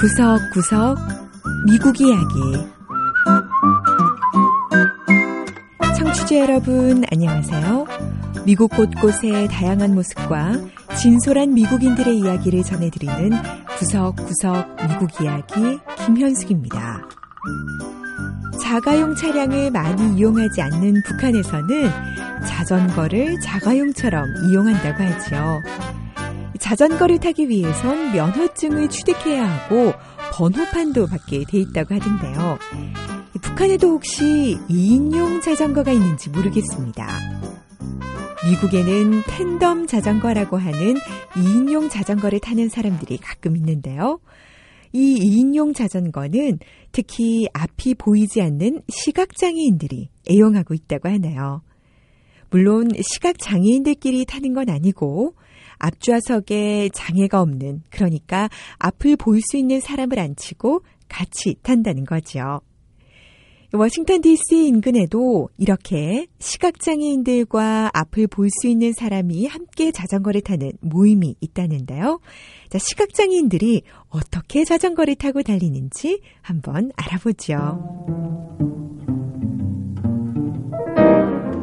구석구석 0.00 0.96
미국 1.66 2.00
이야기 2.00 2.30
청취자 5.94 6.38
여러분 6.38 7.04
안녕하세요. 7.12 7.84
미국 8.46 8.70
곳곳의 8.70 9.48
다양한 9.48 9.94
모습과 9.94 10.52
진솔한 10.96 11.52
미국인들의 11.52 12.18
이야기를 12.18 12.62
전해드리는 12.62 13.30
구석구석 13.76 14.76
미국 14.88 15.20
이야기 15.20 15.78
김현숙입니다. 16.06 17.06
자가용 18.58 19.14
차량을 19.16 19.70
많이 19.70 20.16
이용하지 20.16 20.62
않는 20.62 21.02
북한에서는 21.04 21.90
자전거를 22.46 23.38
자가용처럼 23.40 24.24
이용한다고 24.48 25.02
하죠. 25.02 25.60
자전거를 26.60 27.18
타기 27.18 27.48
위해선 27.48 28.12
면허증을 28.12 28.88
취득해야 28.88 29.44
하고 29.44 29.92
번호판도 30.32 31.06
받게 31.06 31.44
돼 31.48 31.58
있다고 31.58 31.94
하던데요. 31.94 32.58
북한에도 33.42 33.88
혹시 33.88 34.58
2인용 34.68 35.42
자전거가 35.42 35.90
있는지 35.92 36.30
모르겠습니다. 36.30 37.08
미국에는 38.48 39.22
텐덤 39.26 39.86
자전거라고 39.86 40.56
하는 40.56 40.94
2인용 41.34 41.90
자전거를 41.90 42.40
타는 42.40 42.68
사람들이 42.68 43.18
가끔 43.18 43.56
있는데요. 43.56 44.20
이 44.92 45.18
2인용 45.18 45.74
자전거는 45.74 46.58
특히 46.92 47.46
앞이 47.52 47.94
보이지 47.94 48.42
않는 48.42 48.82
시각장애인들이 48.88 50.08
애용하고 50.30 50.74
있다고 50.74 51.08
하네요. 51.08 51.62
물론 52.50 52.90
시각장애인들끼리 53.00 54.24
타는 54.24 54.54
건 54.54 54.68
아니고 54.68 55.34
앞좌석에 55.80 56.90
장애가 56.94 57.40
없는 57.40 57.82
그러니까 57.90 58.48
앞을 58.78 59.16
볼 59.16 59.40
수 59.40 59.56
있는 59.56 59.80
사람을 59.80 60.18
앉히고 60.18 60.82
같이 61.08 61.56
탄다는 61.62 62.04
거죠. 62.04 62.60
워싱턴 63.72 64.20
DC 64.20 64.66
인근에도 64.66 65.48
이렇게 65.56 66.26
시각장애인들과 66.40 67.90
앞을 67.94 68.26
볼 68.26 68.48
수 68.50 68.66
있는 68.66 68.92
사람이 68.92 69.46
함께 69.46 69.92
자전거를 69.92 70.40
타는 70.40 70.72
모임이 70.80 71.36
있다는데요. 71.40 72.18
자, 72.68 72.78
시각장애인들이 72.78 73.82
어떻게 74.08 74.64
자전거를 74.64 75.14
타고 75.14 75.42
달리는지 75.42 76.20
한번 76.42 76.90
알아보죠. 76.96 77.54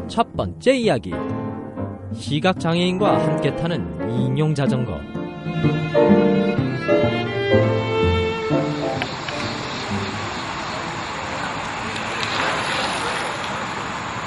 첫 0.07 0.33
번째 0.37 0.77
이야기. 0.77 1.11
시각장애인과 2.13 3.25
함께 3.25 3.55
타는 3.55 4.00
2인용 4.00 4.55
자전거. 4.55 5.00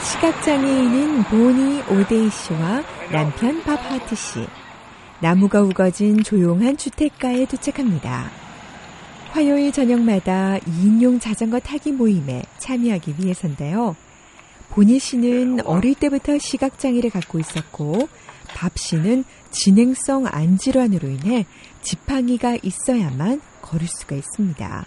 시각장애인인 0.02 1.22
보니 1.24 1.82
오데이 1.88 2.30
씨와 2.30 2.82
남편 3.10 3.62
밥하트 3.62 4.14
씨. 4.14 4.46
나무가 5.20 5.60
우거진 5.62 6.22
조용한 6.22 6.76
주택가에 6.76 7.46
도착합니다. 7.46 8.30
화요일 9.32 9.70
저녁마다 9.72 10.58
2인용 10.58 11.20
자전거 11.20 11.60
타기 11.60 11.92
모임에 11.92 12.42
참여하기 12.58 13.14
위해서인데요. 13.18 13.94
보니 14.70 14.98
씨는 14.98 15.66
어릴 15.66 15.94
때부터 15.94 16.38
시각장애를 16.38 17.10
갖고 17.10 17.38
있었고, 17.38 18.08
밥 18.48 18.78
씨는 18.78 19.24
진행성 19.50 20.26
안질환으로 20.26 21.08
인해 21.08 21.46
지팡이가 21.82 22.58
있어야만 22.62 23.40
걸을 23.62 23.86
수가 23.86 24.16
있습니다. 24.16 24.86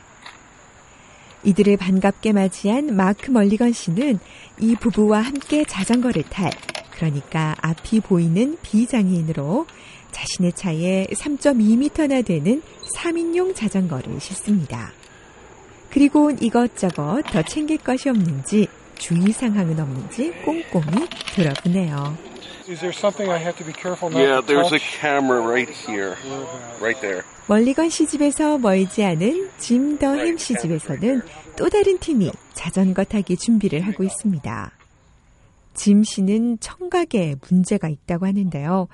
이들을 1.43 1.75
반갑게 1.77 2.31
맞이한 2.33 2.95
마크 2.95 3.29
멀리건 3.29 3.73
씨는 3.73 4.19
이 4.59 4.75
부부와 4.75 5.21
함께 5.21 5.65
자전거를 5.65 6.23
탈, 6.23 6.51
그러니까 6.91 7.55
앞이 7.61 7.99
보이는 8.01 8.57
비장애인으로 8.61 9.67
자신의 10.11 10.53
차에 10.53 11.07
3.2m나 11.11 12.23
되는 12.25 12.61
3인용 12.95 13.55
자전거를 13.55 14.21
싣습니다. 14.21 14.93
그리고 15.89 16.31
이것저것 16.31 17.23
더 17.31 17.41
챙길 17.43 17.77
것이 17.79 18.09
없는지 18.09 18.67
주의사항은 19.07 19.77
없는지 19.81 20.31
꼼꼼히 20.45 21.07
들어보네요. 21.35 22.17
Is 22.69 22.79
there 22.79 22.93
something 22.95 23.29
I 23.29 23.37
have 23.37 23.57
to 23.57 23.65
be 23.65 23.73
careful 23.73 24.07
not 24.09 24.23
Yeah, 24.23 24.39
to 24.39 24.47
there's 24.47 24.71
a 24.71 24.79
touch? 24.79 24.97
camera 25.01 25.41
right 25.41 25.67
here, 25.69 26.15
right 26.79 26.95
there. 27.01 27.23
멀리건 27.47 27.89
씨 27.89 28.07
집에서 28.07 28.57
멀지 28.57 29.03
않은 29.03 29.49
짐 29.57 29.97
더햄씨 29.99 30.55
집에서는 30.57 31.21
또 31.57 31.69
다른 31.69 31.97
팀이 31.97 32.31
자전거 32.53 33.03
타기 33.03 33.35
준비를 33.35 33.81
하고 33.81 34.05
있습니다. 34.05 34.71
짐 35.73 36.03
씨는 36.05 36.59
청각에 36.61 37.35
문제가 37.49 37.89
있다고 37.89 38.25
하는데요. 38.25 38.87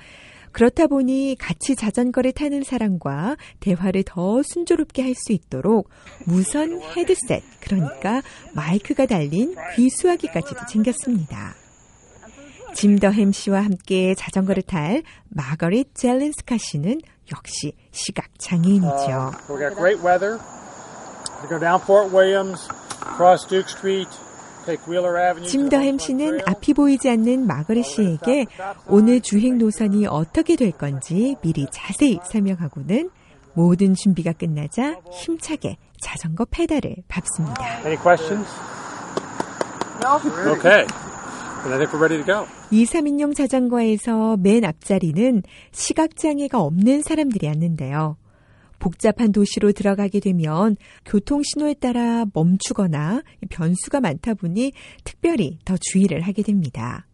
그렇다 0.52 0.88
보니 0.88 1.36
같이 1.40 1.76
자전거를 1.76 2.32
타는 2.32 2.64
사람과 2.64 3.38
대화를 3.60 4.04
더 4.06 4.42
순조롭게 4.44 5.04
할 5.04 5.14
수 5.20 5.34
있도록 5.34 5.90
무선 6.26 6.82
헤드셋, 6.82 7.44
그러니까 7.60 8.22
마이크가 8.54 9.06
달린 9.06 9.54
귀수화기까지도 9.76 10.66
챙겼습니다. 10.68 11.56
짐더햄 12.74 13.32
씨와 13.32 13.62
함께 13.62 14.16
자전거를 14.16 14.64
탈 14.64 15.04
마거릿 15.30 15.96
젤렌스카 15.96 16.58
씨는 16.58 17.00
역시 17.32 17.74
시각 17.92 18.28
장애인이죠. 18.40 19.32
Uh, 19.50 19.58
we 24.70 24.78
got 24.78 24.86
great 24.86 24.86
weather. 24.86 24.86
We 24.86 24.86
go 24.86 24.86
down 24.86 24.86
Fort 24.86 24.86
Williams, 24.86 24.86
cross 24.86 24.86
Duke 24.86 24.86
Street, 24.86 24.86
take 24.86 24.88
Wheeler 24.88 25.18
Avenue. 25.18 25.46
to 25.46 25.50
짐 25.50 25.70
the 25.70 25.70
더햄 25.70 25.86
Homefront 25.86 26.04
씨는 26.04 26.28
Trail. 26.30 26.44
앞이 26.48 26.74
보이지 26.74 27.10
않는 27.10 27.48
마거릿 27.48 27.86
씨에게 27.86 28.46
오늘 28.88 29.22
주행 29.22 29.58
노선이 29.58 30.06
어떻게 30.08 30.56
될 30.56 30.72
건지 30.72 31.36
미리 31.42 31.66
자세히 31.72 32.20
설명하고는 32.24 33.10
모든 33.54 33.94
준비가 33.96 34.32
끝나자 34.34 34.96
힘차게 35.12 35.78
자전거 36.02 36.46
페달을 36.46 36.98
밟습니다. 37.08 37.80
Any 37.86 37.98
questions? 37.98 38.48
No. 40.02 40.16
Okay. 40.54 40.86
Then 41.64 41.74
I 41.74 41.78
think 41.78 41.92
we're 41.92 42.00
ready 42.00 42.18
to 42.18 42.26
go. 42.26 42.46
2, 42.72 42.86
3인용 42.86 43.36
자전거에서 43.36 44.38
맨 44.38 44.64
앞자리는 44.64 45.44
시각장애가 45.72 46.62
없는 46.62 47.02
사람들이 47.02 47.50
앉는데요. 47.50 48.16
복잡한 48.80 49.32
도시로 49.32 49.72
들어가게 49.72 50.20
되면 50.20 50.78
교통 51.06 51.42
신호에 51.44 51.76
따라 51.76 52.26
멈추거나 52.34 53.22
변수가 53.50 54.00
많다 54.00 54.34
보니 54.34 54.72
특별히 55.04 55.60
더 55.66 55.76
주의를 55.78 56.22
하게 56.22 56.42
됩니다. 56.42 57.06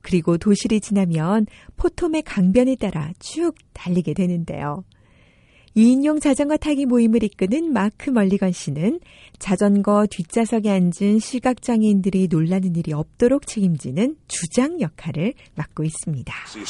그리고 0.00 0.38
도시를 0.38 0.80
지나면 0.80 1.46
포톰의 1.76 2.22
강변에 2.22 2.76
따라 2.76 3.12
쭉 3.18 3.54
달리게 3.72 4.14
되는데요. 4.14 4.84
2인용 5.76 6.22
자전거 6.22 6.56
타기 6.56 6.86
모임을 6.86 7.22
이끄는 7.22 7.72
마크 7.72 8.08
멀리건 8.08 8.52
씨는 8.52 9.00
자전거 9.38 10.06
뒷좌석에 10.08 10.70
앉은 10.70 11.18
시각장애인들이 11.18 12.28
놀라는 12.30 12.76
일이 12.76 12.94
없도록 12.94 13.46
책임지는 13.46 14.16
주장 14.26 14.80
역할을 14.80 15.34
맡고 15.54 15.84
있습니다. 15.84 16.32
So 16.46 16.64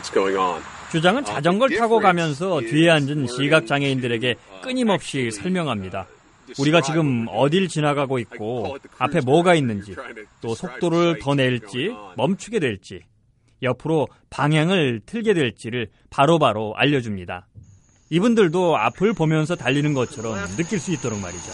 them 0.00 0.36
uh. 0.36 0.62
주장은 0.90 1.24
자전거를 1.24 1.78
타고 1.78 2.00
가면서 2.00 2.60
뒤에 2.60 2.90
앉은 2.90 3.26
시각장애인들에게 3.26 4.34
끊임없이 4.62 5.30
설명합니다. 5.30 6.06
우리가 6.58 6.82
지금 6.82 7.26
어딜 7.30 7.68
지나가고 7.68 8.18
있고 8.18 8.76
앞에 8.98 9.20
뭐가 9.20 9.54
있는지 9.54 9.94
또 10.42 10.54
속도를 10.54 11.18
더 11.20 11.34
낼지 11.34 11.94
멈추게 12.16 12.58
될지 12.58 13.00
옆으로 13.62 14.08
방향을 14.28 15.00
틀게 15.06 15.32
될지를 15.32 15.88
바로바로 16.10 16.74
알려줍니다. 16.76 17.46
이분들도 18.10 18.76
앞을 18.76 19.14
보면서 19.14 19.56
달리는 19.56 19.94
것처럼 19.94 20.36
느낄 20.56 20.78
수 20.78 20.92
있도록 20.92 21.18
말이죠. 21.20 21.52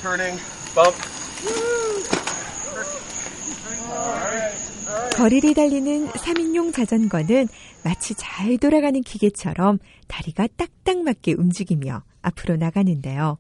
거리를 5.19 5.53
달리는 5.53 6.07
3인용 6.11 6.73
자전거는 6.73 7.49
마치 7.83 8.15
잘 8.15 8.57
돌아가는 8.57 9.01
기계처럼 9.03 9.81
다리가 10.07 10.47
딱딱 10.57 11.03
맞게 11.03 11.35
움직이며 11.37 12.05
앞으로 12.23 12.55
나가는데요. 12.55 13.37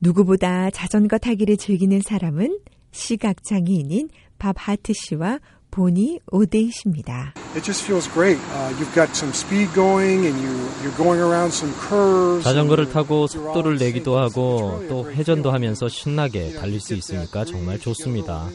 누구보다 0.00 0.70
자전거 0.70 1.18
타기를 1.18 1.56
즐기는 1.56 2.00
사람은 2.00 2.60
시각 2.92 3.42
장애인인 3.42 4.10
밥 4.38 4.54
하트 4.56 4.92
씨와 4.92 5.40
보니 5.72 6.20
오데이 6.30 6.70
씨입니다. 6.70 7.34
It 7.56 7.64
just 7.64 7.82
feels 7.82 8.08
great. 8.12 8.38
Uh, 8.52 8.70
you've 8.78 8.94
got 8.94 9.10
some 9.10 9.32
speed 9.32 9.74
going, 9.74 10.24
and 10.24 10.38
you 10.38 10.54
you're 10.84 10.96
going 10.96 11.20
around 11.20 11.52
some 11.52 11.74
curves. 11.88 12.44
자전거를 12.44 12.90
타고 12.90 13.26
속도를. 13.26 13.78
내기도 13.78 14.18
하고 14.18 14.84
또 14.88 15.10
회전도. 15.10 15.50
하면서 15.50 15.88
신나게 15.88 16.52
달릴 16.52 16.78
수 16.78 16.94
있으니까 16.94 17.44
that 17.44 17.52
정말 17.52 17.78
좋습니다. 17.80 18.48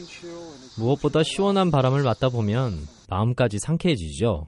무엇보다 0.78 1.22
시원한 1.22 1.70
바람을 1.70 2.02
맞다 2.02 2.28
보면 2.28 2.86
마음까지 3.08 3.58
상쾌해지죠. 3.58 4.46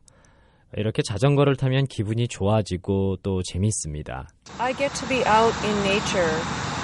이렇게 0.76 1.02
자전거를 1.02 1.56
타면 1.56 1.86
기분이 1.86 2.28
좋아지고 2.28 3.16
또 3.22 3.42
재미있습니다. 3.42 4.28
I 4.58 4.72
get 4.74 4.94
to 4.94 5.08
be 5.08 5.18
out 5.18 5.54
in 5.64 5.76
nature, 5.82 6.30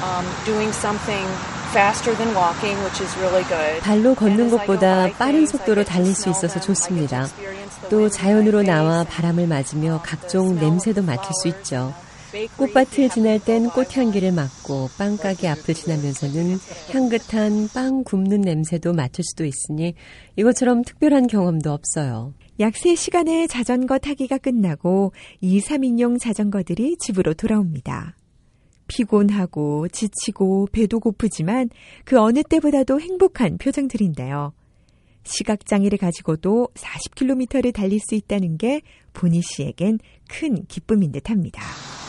um, 0.02 0.26
doing 0.44 0.74
something 0.74 1.24
faster 1.70 2.16
than 2.16 2.34
walking, 2.34 2.76
which 2.82 3.02
is 3.02 3.16
really 3.18 3.44
good. 3.46 3.80
발로 3.82 4.14
걷는 4.14 4.50
것보다 4.50 5.12
빠른 5.12 5.46
속도로 5.46 5.84
달릴 5.84 6.14
수 6.14 6.28
있어서 6.30 6.60
좋습니다. 6.60 7.26
또 7.88 8.08
자연으로 8.08 8.62
나와 8.62 9.04
바람을 9.04 9.46
맞으며 9.46 10.00
각종 10.02 10.56
냄새도 10.56 11.02
맡을 11.02 11.30
수 11.42 11.48
있죠. 11.48 11.94
꽃밭을 12.56 13.08
지날 13.08 13.38
땐 13.42 13.68
꽃향기를 13.70 14.32
맡고 14.32 14.90
빵가게 14.98 15.48
앞을 15.48 15.74
지나면서는 15.74 16.58
향긋한 16.92 17.68
빵 17.74 18.04
굽는 18.04 18.42
냄새도 18.42 18.92
맡을 18.92 19.24
수도 19.24 19.44
있으니 19.44 19.94
이것처럼 20.36 20.82
특별한 20.82 21.26
경험도 21.26 21.72
없어요. 21.72 22.34
약 22.60 22.74
3시간의 22.74 23.48
자전거 23.48 23.98
타기가 23.98 24.38
끝나고 24.38 25.12
2, 25.40 25.60
3인용 25.60 26.20
자전거들이 26.20 26.96
집으로 26.98 27.34
돌아옵니다. 27.34 28.16
피곤하고 28.88 29.88
지치고 29.88 30.68
배도 30.72 31.00
고프지만 31.00 31.70
그 32.04 32.20
어느 32.20 32.42
때보다도 32.42 33.00
행복한 33.00 33.58
표정들인데요. 33.58 34.52
시각장애를 35.26 35.98
가지고도 35.98 36.68
40km를 36.74 37.74
달릴 37.74 38.00
수 38.00 38.14
있다는 38.14 38.56
게 38.56 38.82
보니 39.12 39.42
씨에겐 39.42 39.98
큰 40.28 40.64
기쁨인 40.66 41.12
듯 41.12 41.30
합니다. 41.30 41.62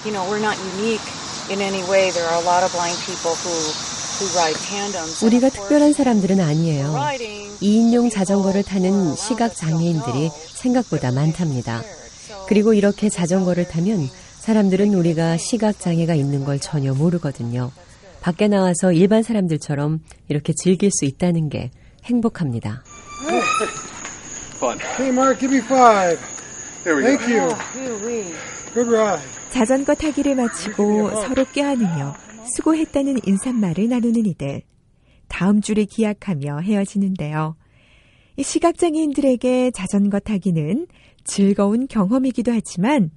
You 0.05 0.13
know, 0.13 0.23
we're 0.29 0.41
not 0.41 0.57
unique 0.77 1.03
in 1.49 1.59
any 1.59 1.83
way. 1.89 2.11
There 2.11 2.27
are 2.27 2.39
a 2.39 2.45
lot 2.45 2.63
of 2.63 2.71
blind 2.71 2.97
people 3.05 3.33
who, 3.33 3.53
who 4.19 4.27
ride 4.37 4.57
tandems. 4.69 5.25
우리가 5.25 5.49
특별한 5.49 5.93
사람들은 5.93 6.39
아니에요. 6.39 6.93
2인용 7.61 8.11
자전거를 8.11 8.63
타는 8.63 9.15
시각 9.15 9.55
장애인들이 9.55 10.29
생각보다 10.29 11.11
많답니다. 11.11 11.81
그리고 12.47 12.73
이렇게 12.73 13.09
자전거를 13.09 13.67
타면 13.67 14.07
사람들은 14.39 14.93
우리가 14.93 15.37
시각 15.37 15.79
장애가 15.79 16.15
있는 16.15 16.45
걸 16.45 16.59
전혀 16.59 16.93
모르거든요. 16.93 17.71
밖에 18.21 18.47
나와서 18.47 18.91
일반 18.91 19.23
사람들처럼 19.23 19.99
이렇게 20.29 20.53
즐길 20.53 20.89
수 20.91 21.05
있다는 21.05 21.49
게 21.49 21.71
행복합니다. 22.07 22.83
Fun. 24.57 24.79
Hey, 24.97 25.09
Mark, 25.11 25.39
give 25.39 25.53
me 25.53 25.61
five. 25.63 26.17
There 26.83 26.95
we 26.97 27.03
Thank 27.03 27.27
go. 27.27 27.33
you. 27.33 28.33
Good 28.73 28.89
ride. 28.89 29.21
자전거 29.51 29.93
타기를 29.95 30.35
마치고 30.35 31.09
서로 31.21 31.45
껴안으며 31.45 32.15
수고했다는 32.55 33.19
인사말을 33.25 33.89
나누는 33.89 34.25
이들. 34.25 34.61
다음 35.27 35.61
주를 35.61 35.85
기약하며 35.85 36.59
헤어지는데요. 36.61 37.55
이 38.37 38.43
시각장애인들에게 38.43 39.71
자전거 39.71 40.19
타기는 40.19 40.87
즐거운 41.23 41.87
경험이기도 41.87 42.51
하지만 42.53 43.11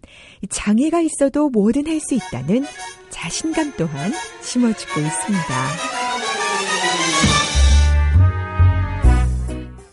장애가 0.49 1.01
있어도 1.03 1.49
뭐든 1.51 1.87
할 1.87 2.01
수 2.01 2.15
있다는 2.15 2.65
자신감 3.11 3.75
또한 3.77 4.13
심어주고 4.43 5.01
있습니다. 5.01 6.00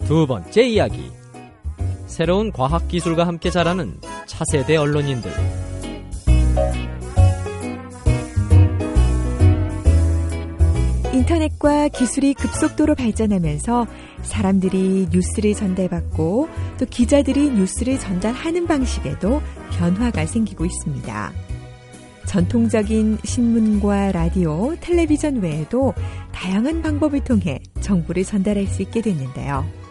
두 0.07 0.25
번째 0.25 0.61
이야기. 0.61 1.11
새로운 2.05 2.53
과학 2.53 2.87
기술과 2.87 3.27
함께 3.27 3.49
자라는 3.49 3.99
차세대 4.25 4.77
언론인들. 4.77 5.29
인터넷과 11.11 11.89
기술이 11.89 12.35
급속도로 12.35 12.95
발전하면서 12.95 13.85
사람들이 14.21 15.09
뉴스를 15.11 15.53
전달받고 15.53 16.47
또 16.79 16.85
기자들이 16.85 17.49
뉴스를 17.51 17.99
전달하는 17.99 18.65
방식에도 18.65 19.41
변화가 19.73 20.25
생기고 20.25 20.63
있습니다. 20.63 21.33
전통적인 22.25 23.17
신문과 23.25 24.13
라디오, 24.13 24.73
텔레비전 24.79 25.41
외에도 25.41 25.93
다양한 26.31 26.81
방법을 26.81 27.25
통해 27.25 27.59
정보를 27.81 28.23
전달할 28.23 28.67
수 28.67 28.81
있게 28.83 29.01
됐는데요. 29.01 29.86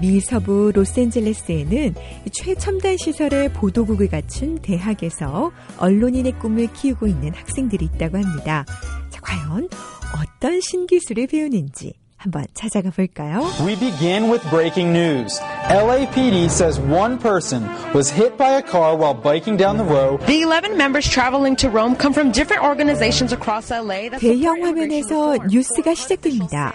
미 0.00 0.20
서부 0.20 0.72
로스앤젤레스에는 0.74 1.94
최첨단 2.32 2.96
시설의 2.96 3.52
보도국을 3.52 4.08
갖춘 4.08 4.58
대학에서 4.58 5.52
언론인의 5.78 6.38
꿈을 6.38 6.68
키우고 6.72 7.06
있는 7.06 7.34
학생들이 7.34 7.84
있다고 7.94 8.16
합니다. 8.16 8.64
자, 9.10 9.20
과연 9.20 9.68
어떤 10.16 10.60
신기술을 10.60 11.26
배우는지 11.26 11.92
한번 12.16 12.44
찾아가 12.52 12.90
볼까요? 12.90 13.40
We 13.64 13.76
begin 13.78 14.30
with 14.30 14.46
breaking 14.50 14.92
news. 14.94 15.40
LAPD 15.68 16.46
says 16.50 16.78
one 16.78 17.18
person 17.18 17.64
was 17.94 18.12
hit 18.12 18.36
by 18.36 18.58
a 18.58 18.62
car 18.62 18.94
while 18.94 19.14
biking 19.14 19.56
down 19.56 19.78
the 19.78 19.86
road. 19.88 20.20
The 20.26 20.42
11 20.42 20.76
members 20.76 21.08
traveling 21.08 21.56
to 21.56 21.70
Rome 21.70 21.96
come 21.96 22.12
from 22.12 22.30
different 22.30 22.62
organizations 22.62 23.32
across 23.32 23.72
LA. 23.72 24.10
대형 24.18 24.64
화면에서. 24.64 25.38
뉴스가 25.48 25.94
시작됩니다. 25.94 26.74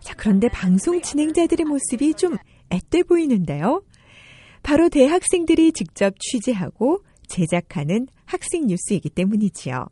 자, 0.00 0.14
그런데 0.18 0.48
방송 0.48 1.00
진행자들의 1.00 1.64
모습이 1.64 2.12
좀 2.14 2.36
앳돼 2.74 3.04
보이는데요. 3.04 3.82
바로 4.62 4.88
대학생들이 4.88 5.72
직접 5.72 6.14
취재하고 6.18 7.02
제작하는 7.26 8.06
학생 8.24 8.66
뉴스이기 8.66 9.10
때문이지요. 9.10 9.86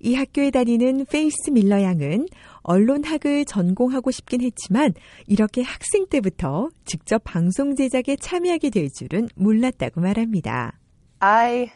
이 0.00 0.14
학교에 0.14 0.50
다니는 0.50 1.06
페이스 1.06 1.50
밀러 1.50 1.82
양은 1.82 2.26
언론학을 2.62 3.44
전공하고 3.46 4.10
싶긴 4.10 4.42
했지만 4.42 4.92
이렇게 5.26 5.62
학생 5.62 6.06
때부터 6.06 6.68
직접 6.84 7.22
방송 7.24 7.74
제작에 7.74 8.16
참여하게 8.20 8.70
될 8.70 8.90
줄은 8.90 9.28
몰랐다고 9.36 10.00
말합니다. 10.00 10.78
I 11.20 11.70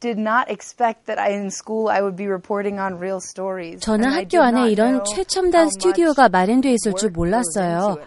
did 0.00 0.18
not 0.18 0.50
expect 0.50 1.04
that 1.06 1.20
I 1.20 1.32
in 1.32 1.46
school 1.46 1.90
I 1.90 2.00
would 2.00 2.16
be 2.16 2.26
reporting 2.26 2.80
on 2.80 2.94
real 2.94 3.20
stories. 3.22 3.80
저는 3.80 4.10
학교 4.10 4.40
안에 4.42 4.70
이런 4.70 5.04
know 5.04 5.14
최첨단 5.14 5.68
스튜디오가 5.68 6.28
마련돼 6.28 6.72
있을 6.72 6.94
줄 6.94 7.10
몰랐어요. 7.10 7.98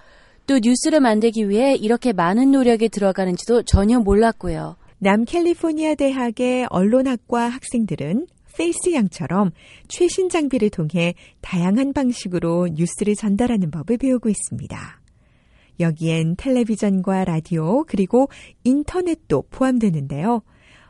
또 0.45 0.59
뉴스를 0.61 0.99
만들기 0.99 1.49
위해 1.49 1.75
이렇게 1.75 2.13
많은 2.13 2.51
노력이 2.51 2.89
들어가는지도 2.89 3.63
전혀 3.63 3.99
몰랐고요. 3.99 4.75
남캘리포니아 4.99 5.95
대학의 5.95 6.67
언론학과 6.69 7.47
학생들은 7.49 8.27
페이스 8.55 8.93
양처럼 8.93 9.51
최신 9.87 10.29
장비를 10.29 10.69
통해 10.69 11.15
다양한 11.41 11.93
방식으로 11.93 12.69
뉴스를 12.73 13.15
전달하는 13.15 13.71
법을 13.71 13.97
배우고 13.97 14.29
있습니다. 14.29 15.01
여기엔 15.79 16.35
텔레비전과 16.35 17.25
라디오 17.25 17.83
그리고 17.83 18.29
인터넷도 18.63 19.45
포함되는데요. 19.49 20.41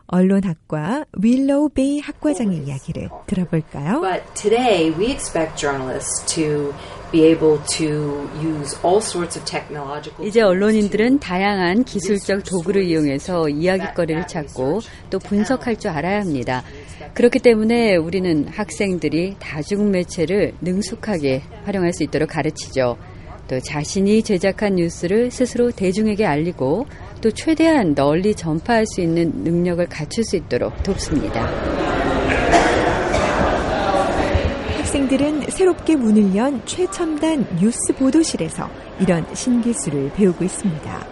언론학과 0.07 1.05
윌로우 1.22 1.69
베이 1.69 2.00
학과장의 2.00 2.65
이야기를 2.67 3.10
들어볼까요? 3.25 4.01
But 4.01 4.24
today 4.36 4.93
we 5.00 5.12
expect 5.12 5.55
journalists 5.55 6.25
to 6.36 6.74
이제 10.24 10.41
언론인들은 10.41 11.20
다양한 11.20 11.84
기술적 11.84 12.43
도구를 12.43 12.84
이용해서 12.84 13.50
이야기거리를 13.50 14.27
찾고 14.27 14.79
또 15.10 15.20
분석할 15.20 15.77
줄 15.77 15.91
알아야 15.91 16.22
합니다. 16.22 16.63
그렇기 17.13 17.39
때문에 17.39 17.96
우리는 17.96 18.48
학생들이 18.48 19.36
다중 19.39 19.91
매체를 19.91 20.53
능숙하게 20.62 21.43
활용할 21.65 21.93
수 21.93 22.03
있도록 22.03 22.29
가르치죠. 22.29 22.98
또 23.48 23.60
자신이 23.60 24.24
제작한 24.24 24.75
뉴스를 24.75 25.29
스스로 25.29 25.72
대중에게 25.72 26.25
알리고 26.25 26.88
또 27.22 27.32
최대한 27.32 27.93
널리 27.93 28.34
전파할 28.34 28.86
수 28.88 29.01
있는 29.01 29.32
능력을 29.43 29.86
갖출 29.88 30.24
수 30.24 30.38
있도록 30.38 30.82
돕습니다. 30.84 32.02
학생들은 35.13 35.41
새롭게 35.50 35.96
문을 35.96 36.36
연 36.36 36.65
최첨단 36.65 37.46
뉴스 37.60 37.93
보도실에서 37.98 38.70
이런 39.00 39.25
신기술을 39.36 40.12
배우고 40.13 40.43
있습니다. 40.43 41.08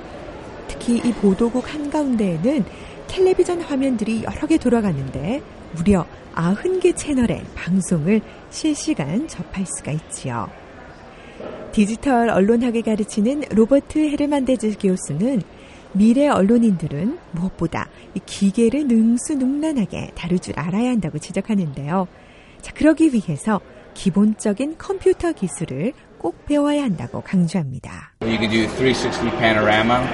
특히 0.68 0.98
이 0.98 1.14
보도국 1.14 1.72
한가운데에는 1.72 2.66
텔레비전 3.08 3.62
화면들이 3.62 4.24
여러 4.24 4.48
개 4.48 4.58
돌아가는데 4.58 5.42
무려 5.74 6.06
90개 6.34 6.96
채널의 6.96 7.44
방송을 7.56 8.22
실시간 8.50 9.28
접할 9.28 9.66
수가 9.78 9.92
있지요. 9.92 10.50
디지털 11.72 12.30
언론학을 12.30 12.82
가르치는 12.82 13.44
로버트 13.52 14.00
헤르만데즈 14.00 14.78
교수는 14.80 15.42
미래 15.94 16.28
언론인들은 16.28 17.20
무엇보다 17.32 17.88
이 18.16 18.20
기계를 18.26 18.88
능수능란하게 18.88 20.12
다룰 20.16 20.40
줄 20.40 20.58
알아야 20.58 20.90
한다고 20.90 21.20
지적하는데요. 21.20 22.08
자, 22.62 22.74
그러기 22.74 23.12
위해서 23.14 23.60
기본적인 23.94 24.78
컴퓨터 24.78 25.32
기술을 25.32 25.94
꼭 26.18 26.46
배워야 26.46 26.84
한다고 26.84 27.22
강조합니다. 27.22 28.14
You 28.22 28.38
can 28.38 28.50
do 28.50 28.68
360 28.68 29.32
panorama 29.38 30.08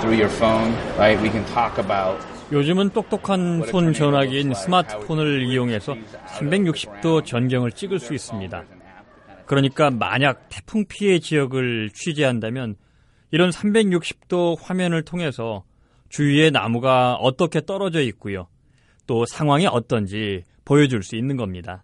through 0.00 0.20
your 0.20 0.28
phone, 0.28 0.74
right? 0.96 1.20
We 1.22 1.30
can 1.30 1.44
talk 1.46 1.78
about 1.78 2.24
요즘은 2.52 2.90
똑똑한 2.90 3.64
손 3.66 3.92
전화기인 3.92 4.52
스마트폰을 4.54 5.44
이용해서 5.44 5.94
360도 6.38 7.24
전경을 7.24 7.72
찍을 7.72 7.98
수 7.98 8.14
있습니다. 8.14 8.64
그러니까 9.46 9.90
만약 9.90 10.48
태풍 10.50 10.84
피해 10.86 11.18
지역을 11.18 11.90
취재한다면 11.90 12.76
이런 13.30 13.50
360도 13.50 14.56
화면을 14.60 15.02
통해서 15.02 15.64
주위에 16.08 16.50
나무가 16.50 17.14
어떻게 17.14 17.60
떨어져 17.60 18.00
있고요. 18.02 18.46
또 19.06 19.24
상황이 19.26 19.66
어떤지 19.66 20.42
보여줄 20.64 21.02
수 21.02 21.16
있는 21.16 21.36
겁니다. 21.36 21.82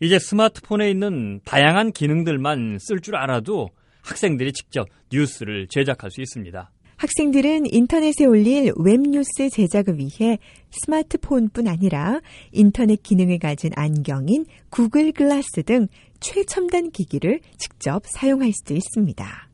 이제 0.00 0.18
스마트폰에 0.18 0.90
있는 0.90 1.40
다양한 1.44 1.92
기능들만 1.92 2.78
쓸 2.80 3.00
줄 3.00 3.16
알아도 3.16 3.70
학생들이 4.02 4.52
직접 4.52 4.88
뉴스를 5.12 5.66
제작할 5.68 6.10
수 6.10 6.20
있습니다. 6.20 6.70
학생들은 6.96 7.64
인터넷에 7.66 8.24
올릴 8.24 8.72
웹뉴스 8.76 9.50
제작을 9.50 9.98
위해 9.98 10.38
스마트폰뿐 10.70 11.68
아니라 11.68 12.20
인터넷 12.52 13.02
기능을 13.02 13.38
가진 13.38 13.70
안경인 13.74 14.46
구글 14.70 15.12
글라스 15.12 15.64
등 15.64 15.88
최첨단 16.20 16.90
기기를 16.90 17.40
직접 17.58 18.02
사용할 18.06 18.52
수도 18.52 18.74
있습니다. 18.74 19.45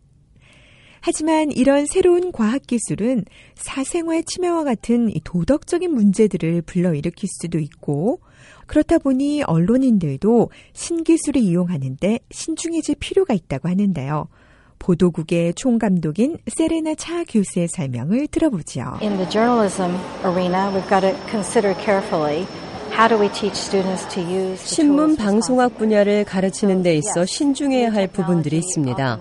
하지만 1.03 1.51
이런 1.51 1.85
새로운 1.87 2.31
과학 2.31 2.63
기술은 2.65 3.25
사생활 3.57 4.23
침해와 4.23 4.63
같은 4.63 5.13
도덕적인 5.25 5.93
문제들을 5.93 6.63
불러일으킬 6.63 7.29
수도 7.41 7.59
있고 7.59 8.21
그렇다 8.67 8.99
보니 8.99 9.43
언론인들도 9.43 10.51
신기술을 10.73 11.43
이용하는데 11.43 12.21
신중해질 12.31 12.95
필요가 13.01 13.35
있다고 13.35 13.69
하는데요. 13.69 14.29
보도국의 14.79 15.55
총감독인 15.55 16.39
세레나 16.47 16.95
차 16.95 17.25
교수의 17.25 17.69
설명을 17.69 18.29
들어보죠. 18.29 18.99
In 19.03 19.17
the 19.17 19.29
journalism 19.29 19.97
arena, 20.25 20.71
we've 20.73 20.89
got 20.89 21.01
to 21.01 21.15
consider 21.29 21.75
carefully 21.85 22.47
신문 24.57 25.17
방송학 25.17 25.79
분야를 25.79 26.25
가르치는 26.25 26.83
데 26.83 26.95
있어 26.97 27.25
신중해야 27.25 27.91
할 27.91 28.07
부분들이 28.07 28.59
있습니다. 28.59 29.19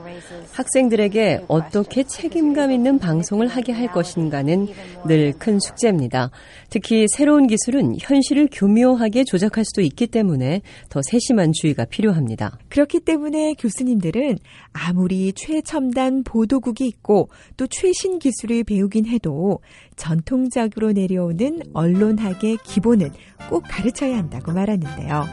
학생들에게 0.62 1.46
어떻게 1.48 2.04
책임감 2.04 2.72
있는 2.72 3.00
방송을 3.00 3.48
하게 3.48 3.74
할 3.74 3.92
것인가는 3.92 4.68
늘 5.08 5.32
큰 5.42 5.60
숙제입니다. 5.60 6.30
특히 6.70 7.08
새로운 7.08 7.48
기술은 7.48 7.96
현실을 8.00 8.48
교묘하게 8.52 9.24
조작할 9.24 9.66
수도 9.66 9.82
있기 9.82 10.08
때문에 10.08 10.62
더 10.90 11.02
세심한 11.04 11.52
주의가 11.54 11.86
필요합니다. 11.86 12.60
그렇기 12.70 13.00
때문에 13.00 13.56
교수님들은 13.56 14.38
아무리 14.74 15.34
최첨단 15.34 16.24
보도국이 16.24 16.86
있고 16.88 17.30
또 17.58 17.66
최신 17.68 18.20
기술을 18.20 18.64
배우긴 18.64 19.08
해도 19.08 19.60
전통적으로 19.96 20.92
내려오는 20.92 21.60
언론학의 21.74 22.58
기본은 22.64 23.10
꼭 23.50 23.64
가르쳐야 23.68 24.18
한다고 24.18 24.52
말하는데요. 24.52 25.26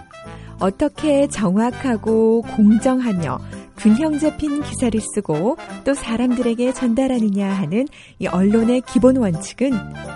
어떻게 0.60 1.28
정확하고 1.28 2.42
공정하며 2.42 3.38
균형 3.78 4.18
잡힌 4.18 4.62
기사를 4.62 5.00
쓰고 5.14 5.56
또 5.84 5.94
사람들에게 5.94 6.72
전달하느냐 6.72 7.48
하는 7.50 7.86
이 8.18 8.26
언론의 8.26 8.82
기본 8.82 9.16
원칙은 9.16 9.70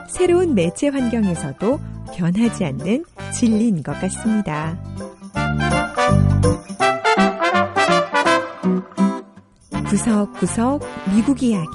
새로운 0.09 0.55
매체 0.55 0.89
환경에서도 0.89 1.81
변하지 2.15 2.65
않는 2.65 3.05
진리인 3.33 3.83
것 3.83 3.99
같습니다. 4.01 4.79
구석구석 9.89 10.83
미국 11.15 11.43
이야기. 11.43 11.69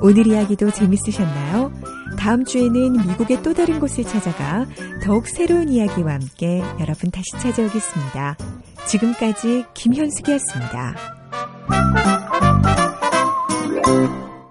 오늘 0.00 0.26
이야기도 0.26 0.70
재밌으셨나요? 0.70 1.72
다음 2.18 2.44
주에는 2.44 3.06
미국의 3.06 3.42
또 3.42 3.52
다른 3.52 3.80
곳을 3.80 4.04
찾아가 4.04 4.66
더욱 5.02 5.26
새로운 5.26 5.68
이야기와 5.68 6.14
함께 6.14 6.62
여러분 6.80 7.10
다시 7.10 7.30
찾아오겠습니다. 7.32 8.36
지금까지 8.86 9.64
김현숙이었습니다. 9.74 10.94